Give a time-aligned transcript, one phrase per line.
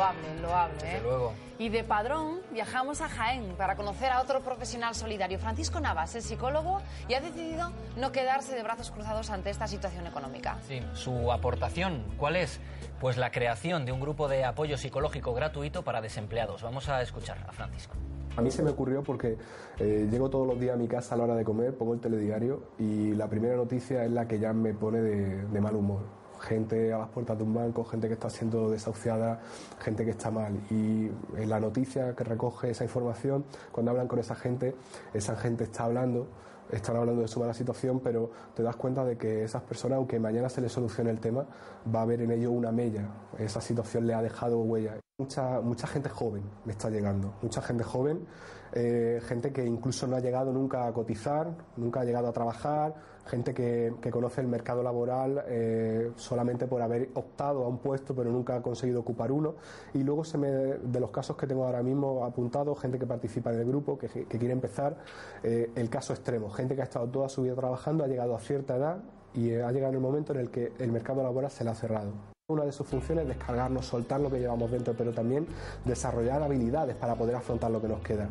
[0.00, 0.74] loable, loable.
[0.74, 1.00] Desde ¿eh?
[1.02, 1.32] luego.
[1.58, 6.24] Y de Padrón viajamos a Jaén para conocer a otro profesional solidario, Francisco Navas, es
[6.24, 10.58] psicólogo y ha decidido no quedarse de brazos cruzados ante esta situación económica.
[10.66, 12.60] Sí, su aportación, ¿cuál es?
[12.98, 16.62] Pues la creación de un grupo de apoyo psicológico gratuito para desempleados.
[16.62, 17.94] Vamos a escuchar a Francisco.
[18.36, 19.36] A mí se me ocurrió porque
[19.78, 22.00] eh, llego todos los días a mi casa a la hora de comer, pongo el
[22.00, 26.19] telediario y la primera noticia es la que ya me pone de, de mal humor.
[26.40, 29.40] Gente a las puertas de un banco, gente que está siendo desahuciada,
[29.78, 30.54] gente que está mal.
[30.70, 34.74] Y en la noticia que recoge esa información, cuando hablan con esa gente,
[35.12, 36.26] esa gente está hablando
[36.72, 40.18] están hablando de su mala situación, pero te das cuenta de que esas personas, aunque
[40.18, 41.46] mañana se les solucione el tema,
[41.94, 43.08] va a haber en ello una mella.
[43.38, 44.96] Esa situación le ha dejado huella.
[45.18, 48.26] Mucha, mucha gente joven me está llegando, mucha gente joven,
[48.72, 52.94] eh, gente que incluso no ha llegado nunca a cotizar, nunca ha llegado a trabajar,
[53.26, 58.14] gente que, que conoce el mercado laboral eh, solamente por haber optado a un puesto
[58.14, 59.54] pero nunca ha conseguido ocupar uno.
[59.94, 63.52] Y luego se me, de los casos que tengo ahora mismo apuntado, gente que participa
[63.52, 64.96] en el grupo, que, que quiere empezar,
[65.42, 68.40] eh, el caso extremo, gente que ha estado toda su vida trabajando, ha llegado a
[68.40, 68.98] cierta edad
[69.34, 72.12] y ha llegado el momento en el que el mercado laboral se le ha cerrado.
[72.48, 75.46] Una de sus funciones es descargarnos, soltar lo que llevamos dentro, pero también
[75.84, 78.28] desarrollar habilidades para poder afrontar lo que nos queda.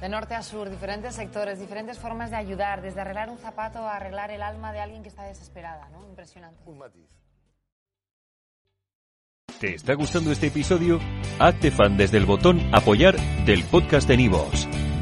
[0.00, 3.96] De norte a sur, diferentes sectores, diferentes formas de ayudar, desde arreglar un zapato a
[3.96, 6.06] arreglar el alma de alguien que está desesperada, ¿no?
[6.06, 6.60] Impresionante.
[6.66, 7.08] Un matiz.
[9.60, 10.98] ¿Te está gustando este episodio?
[11.38, 14.63] Hazte fan desde el botón Apoyar del podcast de Nivos.